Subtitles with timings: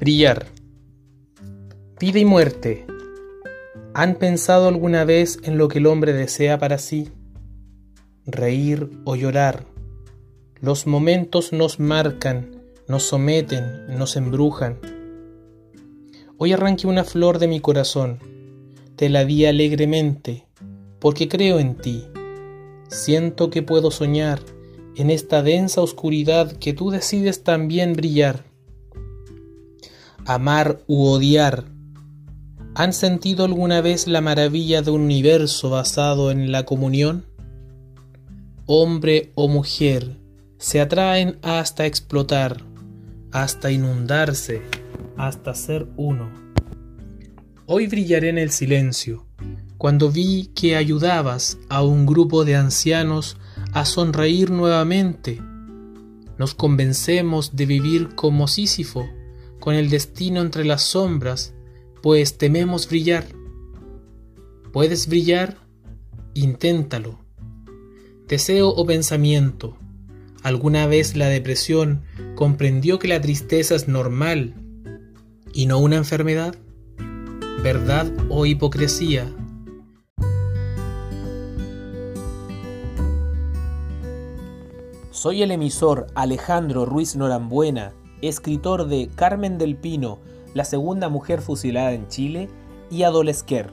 [0.00, 0.46] Brillar.
[2.00, 2.84] Vida y muerte.
[3.94, 7.12] ¿Han pensado alguna vez en lo que el hombre desea para sí?
[8.26, 9.66] Reír o llorar.
[10.60, 12.53] Los momentos nos marcan,
[12.88, 14.78] nos someten, nos embrujan.
[16.36, 18.18] Hoy arranqué una flor de mi corazón,
[18.96, 20.46] te la di alegremente,
[20.98, 22.04] porque creo en ti.
[22.88, 24.40] Siento que puedo soñar
[24.96, 28.44] en esta densa oscuridad que tú decides también brillar.
[30.26, 31.64] Amar u odiar.
[32.74, 37.24] ¿Han sentido alguna vez la maravilla de un universo basado en la comunión?
[38.66, 40.16] Hombre o mujer
[40.58, 42.64] se atraen hasta explotar,
[43.34, 44.62] hasta inundarse,
[45.16, 46.30] hasta ser uno.
[47.66, 49.26] Hoy brillaré en el silencio,
[49.76, 53.36] cuando vi que ayudabas a un grupo de ancianos
[53.72, 55.42] a sonreír nuevamente.
[56.38, 59.04] Nos convencemos de vivir como Sísifo,
[59.58, 61.54] con el destino entre las sombras,
[62.04, 63.26] pues tememos brillar.
[64.72, 65.56] ¿Puedes brillar?
[66.34, 67.18] Inténtalo.
[68.28, 69.76] Deseo o pensamiento.
[70.44, 72.02] ¿Alguna vez la depresión
[72.34, 74.52] comprendió que la tristeza es normal
[75.54, 76.54] y no una enfermedad?
[77.62, 79.24] ¿Verdad o hipocresía?
[85.12, 90.18] Soy el emisor Alejandro Ruiz Norambuena, escritor de Carmen del Pino,
[90.52, 92.50] la segunda mujer fusilada en Chile,
[92.90, 93.72] y Adolesquer.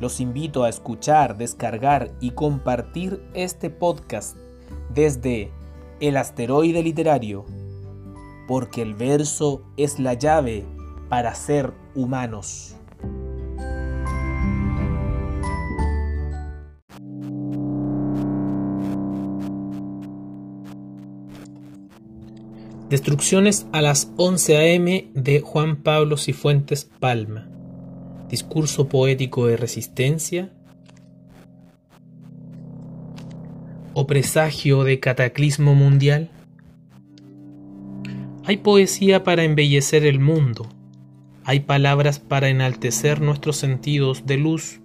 [0.00, 4.38] Los invito a escuchar, descargar y compartir este podcast
[4.94, 5.50] desde
[6.00, 7.44] El asteroide literario,
[8.48, 10.64] porque el verso es la llave
[11.08, 12.76] para ser humanos.
[22.92, 25.10] Destrucciones a las 11 a.m.
[25.14, 27.48] de Juan Pablo Cifuentes Palma.
[28.28, 30.52] Discurso poético de resistencia.
[34.02, 36.28] O presagio de cataclismo mundial.
[38.44, 40.68] Hay poesía para embellecer el mundo.
[41.44, 44.80] Hay palabras para enaltecer nuestros sentidos de luz,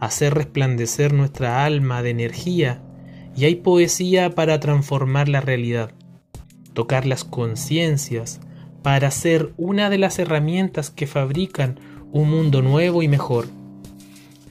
[0.00, 2.80] hacer resplandecer nuestra alma de energía,
[3.36, 5.92] y hay poesía para transformar la realidad
[6.72, 8.40] tocar las conciencias,
[8.82, 11.78] para ser una de las herramientas que fabrican
[12.12, 13.46] un mundo nuevo y mejor.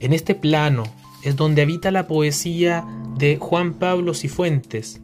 [0.00, 0.84] En este plano
[1.26, 2.86] es donde habita la poesía
[3.18, 5.00] de Juan Pablo Cifuentes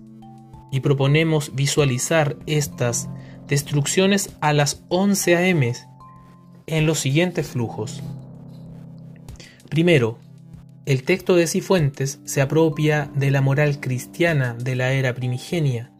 [0.70, 3.08] y proponemos visualizar estas
[3.48, 5.62] destrucciones a las 11 am
[6.68, 8.04] en los siguientes flujos.
[9.68, 10.20] Primero,
[10.86, 15.90] el texto de Cifuentes se apropia de la moral cristiana de la era primigenia,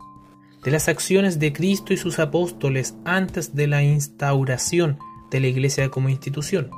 [0.62, 4.99] de las acciones de Cristo y sus apóstoles antes de la instauración
[5.32, 6.71] de la Iglesia como institución.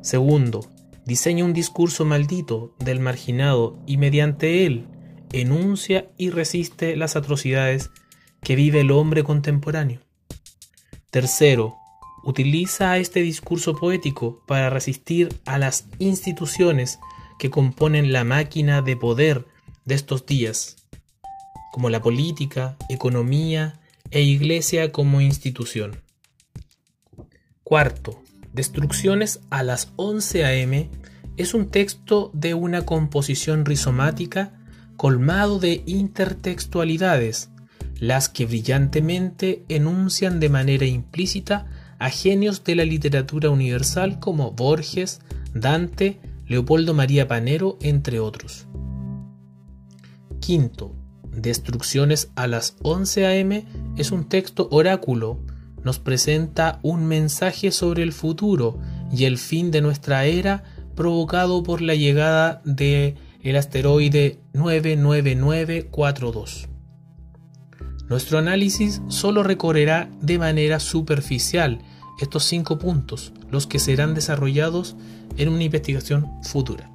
[0.00, 0.70] Segundo,
[1.04, 4.86] diseña un discurso maldito del marginado y mediante él
[5.32, 7.90] enuncia y resiste las atrocidades
[8.42, 10.00] que vive el hombre contemporáneo.
[11.10, 11.76] Tercero,
[12.24, 16.98] utiliza este discurso poético para resistir a las instituciones
[17.38, 19.46] que componen la máquina de poder
[19.84, 20.76] de estos días
[21.74, 23.80] como la política, economía
[24.12, 26.02] e iglesia como institución.
[27.64, 28.22] Cuarto,
[28.54, 30.88] Destrucciones a las 11 am
[31.36, 34.52] es un texto de una composición rizomática
[34.96, 37.50] colmado de intertextualidades,
[37.98, 41.66] las que brillantemente enuncian de manera implícita
[41.98, 45.20] a genios de la literatura universal como Borges,
[45.52, 48.66] Dante, Leopoldo María Panero, entre otros.
[50.40, 50.94] Quinto,
[51.36, 53.66] Destrucciones a las 11 a.m.
[53.96, 55.40] es un texto oráculo,
[55.84, 58.78] nos presenta un mensaje sobre el futuro
[59.12, 60.64] y el fin de nuestra era
[60.96, 66.68] provocado por la llegada de el asteroide 99942.
[68.08, 71.80] Nuestro análisis solo recorrerá de manera superficial
[72.20, 74.96] estos cinco puntos, los que serán desarrollados
[75.36, 76.93] en una investigación futura.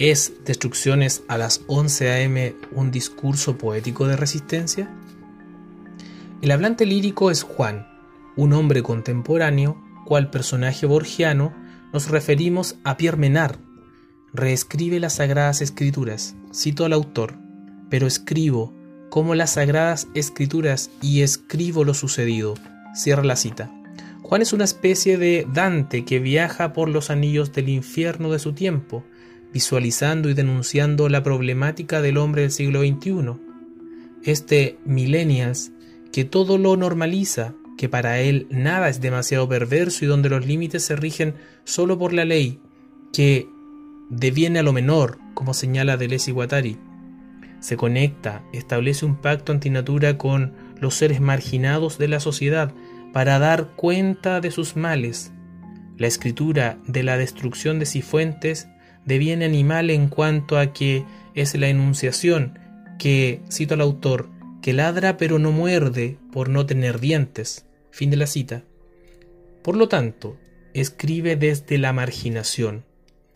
[0.00, 2.56] ¿Es Destrucciones a las 11 a.m.
[2.72, 4.90] un discurso poético de resistencia?
[6.40, 7.86] El hablante lírico es Juan,
[8.34, 11.52] un hombre contemporáneo, cual personaje borgiano,
[11.92, 13.58] nos referimos a Pierre Menard.
[14.32, 17.34] Reescribe las Sagradas Escrituras, cito al autor,
[17.90, 18.72] pero escribo
[19.10, 22.54] como las Sagradas Escrituras y escribo lo sucedido.
[22.94, 23.70] Cierra la cita.
[24.22, 28.54] Juan es una especie de Dante que viaja por los anillos del infierno de su
[28.54, 29.04] tiempo,
[29.52, 33.36] visualizando y denunciando la problemática del hombre del siglo XXI.
[34.22, 35.72] Este millennials
[36.12, 40.84] que todo lo normaliza, que para él nada es demasiado perverso y donde los límites
[40.84, 42.60] se rigen solo por la ley,
[43.12, 43.48] que
[44.10, 46.78] deviene a lo menor, como señala Deleuze y Guattari.
[47.60, 52.74] Se conecta, establece un pacto antinatura con los seres marginados de la sociedad,
[53.12, 55.32] para dar cuenta de sus males.
[55.96, 58.68] La escritura de la destrucción de Cifuentes
[59.04, 61.04] deviene animal en cuanto a que
[61.34, 62.58] es la enunciación
[62.98, 64.28] que, cito al autor,
[64.62, 67.66] que ladra pero no muerde por no tener dientes.
[67.90, 68.62] Fin de la cita.
[69.62, 70.36] Por lo tanto,
[70.74, 72.84] escribe desde la marginación,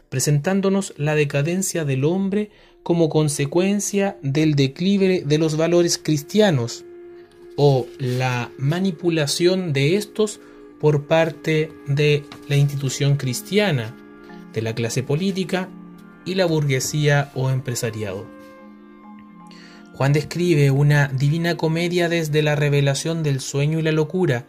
[0.09, 2.51] presentándonos la decadencia del hombre
[2.83, 6.85] como consecuencia del declive de los valores cristianos,
[7.57, 10.41] o la manipulación de estos
[10.81, 13.97] por parte de la institución cristiana,
[14.55, 15.69] de la clase política
[16.25, 18.27] y la burguesía o empresariado.
[19.95, 24.47] Juan describe una divina comedia desde la revelación del sueño y la locura,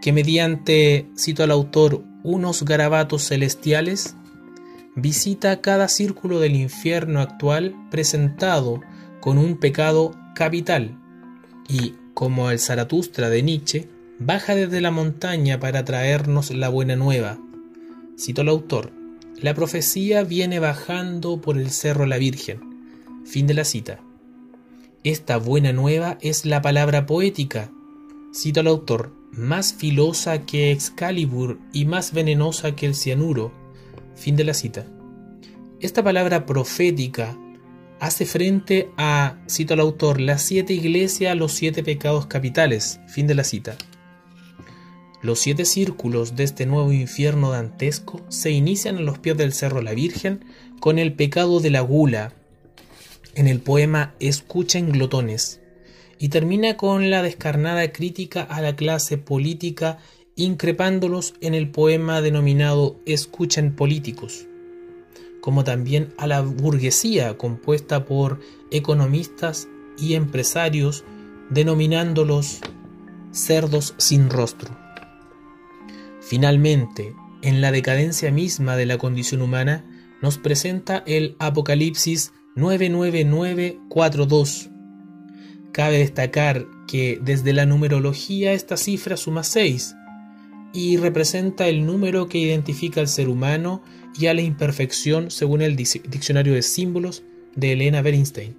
[0.00, 4.16] que mediante, cito al autor, unos garabatos celestiales,
[4.94, 8.80] visita cada círculo del infierno actual presentado
[9.20, 10.98] con un pecado capital
[11.68, 13.88] y como el Zaratustra de Nietzsche,
[14.18, 17.38] baja desde la montaña para traernos la buena nueva.
[18.18, 18.92] Cito al autor,
[19.42, 22.60] la profecía viene bajando por el cerro la Virgen.
[23.26, 24.00] Fin de la cita.
[25.02, 27.72] Esta buena nueva es la palabra poética,
[28.32, 33.52] cito al autor, más filosa que Excalibur y más venenosa que el cianuro.
[34.14, 34.86] Fin de la cita.
[35.80, 37.36] Esta palabra profética
[37.98, 43.00] hace frente a, cito al autor, las siete iglesias, los siete pecados capitales.
[43.08, 43.76] Fin de la cita.
[45.22, 49.80] Los siete círculos de este nuevo infierno dantesco se inician a los pies del Cerro
[49.80, 50.44] La Virgen
[50.80, 52.32] con el pecado de la gula,
[53.34, 55.60] en el poema Escuchen glotones,
[56.18, 59.98] y termina con la descarnada crítica a la clase política
[60.34, 64.46] increpándolos en el poema denominado Escuchen políticos
[65.42, 68.38] como también a la burguesía compuesta por
[68.70, 71.04] economistas y empresarios
[71.50, 72.60] denominándolos
[73.32, 74.81] cerdos sin rostro.
[76.32, 79.84] Finalmente, en la decadencia misma de la condición humana,
[80.22, 84.70] nos presenta el Apocalipsis 99942.
[85.72, 89.94] Cabe destacar que desde la numerología esta cifra suma 6
[90.72, 93.82] y representa el número que identifica al ser humano
[94.18, 97.24] y a la imperfección según el diccionario de símbolos
[97.54, 98.56] de Elena Bernstein.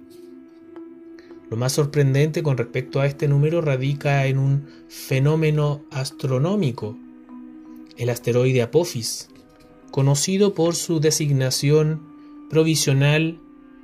[1.50, 6.96] Lo más sorprendente con respecto a este número radica en un fenómeno astronómico,
[7.96, 9.28] el asteroide Apophis,
[9.90, 13.40] conocido por su designación provisional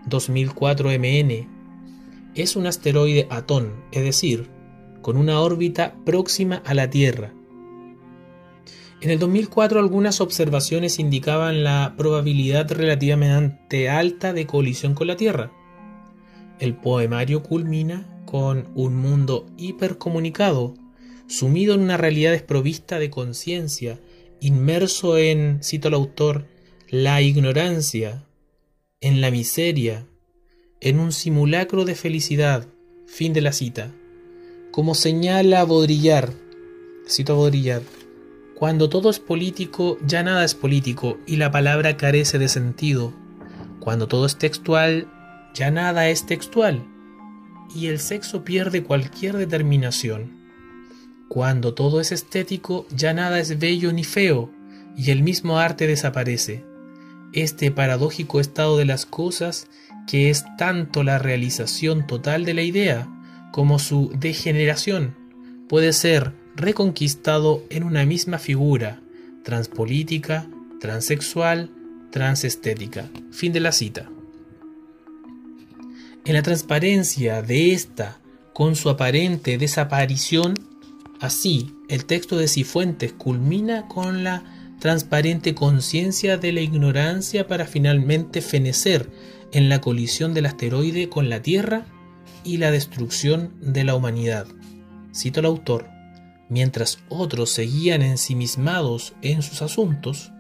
[0.07, 1.49] 2004 MN.
[2.35, 4.49] Es un asteroide atón, es decir,
[5.03, 7.33] con una órbita próxima a la Tierra,
[9.03, 15.51] en el 2004 algunas observaciones indicaban la probabilidad relativamente alta de colisión con la Tierra.
[16.59, 20.75] El poemario culmina con un mundo hipercomunicado,
[21.29, 23.99] sumido en una realidad desprovista de conciencia,
[24.41, 26.47] inmerso en, cito al autor,
[26.89, 28.25] la ignorancia,
[29.01, 30.07] en la miseria,
[30.81, 32.67] en un simulacro de felicidad.
[33.07, 33.91] Fin de la cita.
[34.71, 36.33] Como señala Baudrillard,
[37.09, 37.83] cito a Baudrillard,
[38.55, 43.13] cuando todo es político, ya nada es político y la palabra carece de sentido.
[43.81, 45.09] Cuando todo es textual,
[45.55, 46.87] ya nada es textual
[47.75, 50.40] y el sexo pierde cualquier determinación.
[51.31, 54.51] Cuando todo es estético, ya nada es bello ni feo
[54.97, 56.65] y el mismo arte desaparece.
[57.33, 59.69] Este paradójico estado de las cosas,
[60.09, 63.09] que es tanto la realización total de la idea
[63.53, 65.15] como su degeneración,
[65.69, 69.01] puede ser reconquistado en una misma figura,
[69.45, 70.49] transpolítica,
[70.81, 71.71] transexual,
[72.11, 73.09] transestética.
[73.31, 74.11] Fin de la cita.
[76.25, 78.19] En la transparencia de esta,
[78.53, 80.70] con su aparente desaparición,
[81.21, 84.43] así el texto de Cifuentes culmina con la
[84.81, 89.11] transparente conciencia de la ignorancia para finalmente fenecer
[89.53, 91.85] en la colisión del asteroide con la Tierra
[92.45, 94.47] y la destrucción de la humanidad.
[95.15, 96.01] Cito al autor
[96.51, 100.33] mientras otros seguían ensimismados en sus asuntos,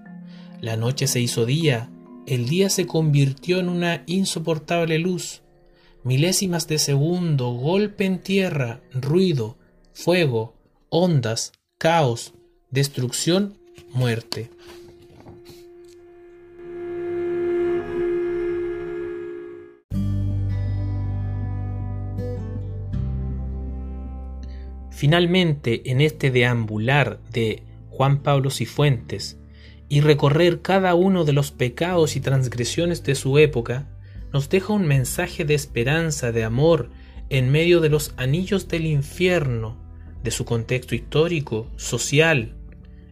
[0.60, 1.88] la noche se hizo día,
[2.26, 5.42] el día se convirtió en una insoportable luz,
[6.04, 9.56] milésimas de segundo, golpe en tierra, ruido,
[9.94, 10.54] fuego,
[10.90, 12.34] ondas, caos,
[12.70, 13.54] destrucción,
[13.92, 14.50] muerte.
[24.90, 29.38] Finalmente, en este deambular de Juan Pablo Cifuentes
[29.88, 33.88] y recorrer cada uno de los pecados y transgresiones de su época,
[34.32, 36.90] nos deja un mensaje de esperanza, de amor,
[37.28, 39.79] en medio de los anillos del infierno,
[40.22, 42.54] de su contexto histórico, social.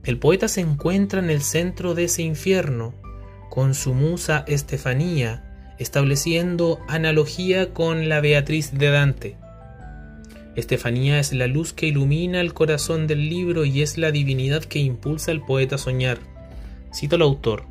[0.05, 2.95] El poeta se encuentra en el centro de ese infierno,
[3.51, 9.37] con su musa Estefanía, estableciendo analogía con la Beatriz de Dante.
[10.57, 14.81] Estefanía es la luz que ilumina el corazón del libro y es la divinidad que
[14.81, 16.19] impulsa al poeta a soñar.
[16.93, 17.65] Cito al autor.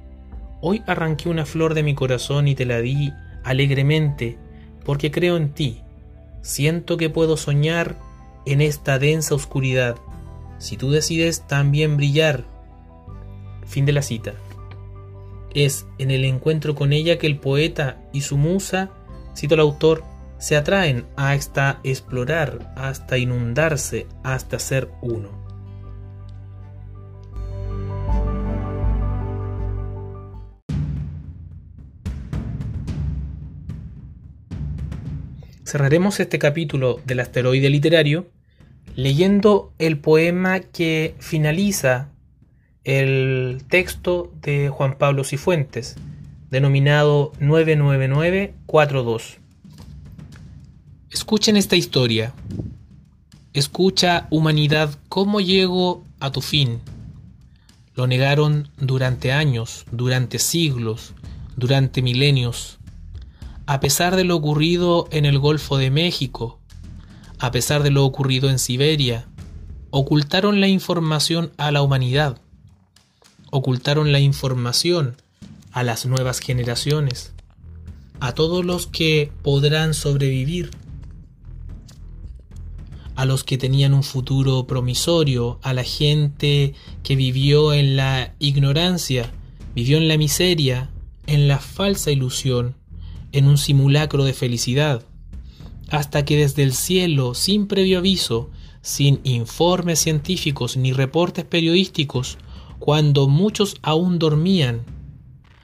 [0.62, 3.12] Hoy arranqué una flor de mi corazón y te la di
[3.44, 4.38] alegremente,
[4.86, 5.82] porque creo en ti.
[6.41, 7.98] Siento que puedo soñar
[8.48, 9.98] en esta densa oscuridad.
[10.58, 12.46] Si tú decides también brillar.
[13.66, 14.34] Fin de la cita.
[15.54, 18.89] Es en el encuentro con ella que el poeta y su musa,
[19.36, 20.04] cito al autor,
[20.38, 25.30] se atraen hasta explorar, hasta inundarse, hasta ser uno.
[35.66, 38.37] Cerraremos este capítulo del asteroide literario
[38.98, 42.10] leyendo el poema que finaliza
[42.84, 45.96] el texto de Juan Pablo Cifuentes,
[46.50, 49.38] denominado 99942.
[51.12, 52.34] Escuchen esta historia.
[53.54, 56.80] Escucha, humanidad, cómo llego a tu fin.
[57.94, 61.13] Lo negaron durante años, durante siglos,
[61.56, 62.80] durante milenios.
[63.68, 66.60] A pesar de lo ocurrido en el Golfo de México,
[67.39, 69.27] a pesar de lo ocurrido en Siberia,
[69.91, 72.39] ocultaron la información a la humanidad,
[73.51, 75.15] ocultaron la información
[75.72, 77.34] a las nuevas generaciones,
[78.20, 80.72] a todos los que podrán sobrevivir.
[83.15, 89.32] A los que tenían un futuro promisorio, a la gente que vivió en la ignorancia,
[89.74, 90.91] vivió en la miseria,
[91.25, 92.75] en la falsa ilusión,
[93.32, 95.03] en un simulacro de felicidad,
[95.89, 98.50] hasta que desde el cielo, sin previo aviso,
[98.82, 102.38] sin informes científicos ni reportes periodísticos,
[102.79, 104.84] cuando muchos aún dormían,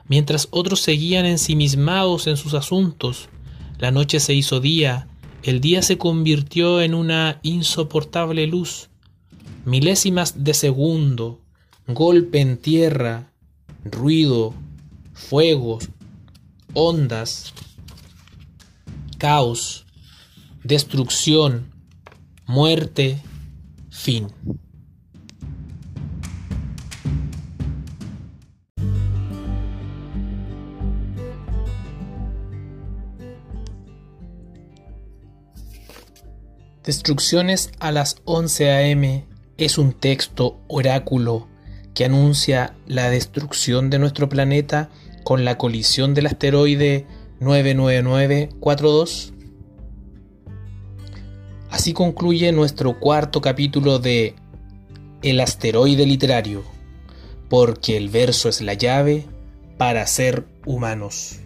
[0.07, 3.29] mientras otros seguían ensimismados en sus asuntos,
[3.79, 5.07] la noche se hizo día
[5.43, 8.89] el día se convirtió en una insoportable luz.
[9.65, 11.41] Milésimas de segundo,
[11.85, 13.33] golpe en tierra,
[13.83, 14.53] ruido,
[15.13, 15.89] fuegos,
[16.73, 17.53] ondas,
[19.17, 19.82] caos,
[20.63, 21.73] destrucción,
[22.45, 23.21] muerte,
[23.89, 24.27] fin.
[36.83, 39.25] Destrucciones a las 11 a.m.
[39.57, 41.47] es un texto oráculo
[41.93, 44.89] que anuncia la destrucción de nuestro planeta
[45.23, 47.07] con la colisión del asteroide
[47.39, 49.32] 99942.
[51.73, 54.35] Así concluye nuestro cuarto capítulo de
[55.23, 56.63] El asteroide literario,
[57.49, 59.25] porque el verso es la llave
[59.79, 61.39] para ser humanos.